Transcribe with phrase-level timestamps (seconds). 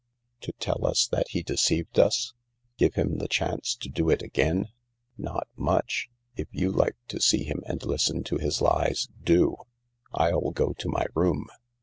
[0.39, 2.33] To tell us that he deceived us?
[2.79, 4.69] Give him the chance to do it again?
[5.15, 6.09] Not much.
[6.35, 9.57] If you like to see him and listen to his lies, do.
[10.11, 11.45] I'll go to my room."